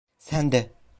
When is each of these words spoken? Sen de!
Sen 0.17 0.51
de! 0.51 0.69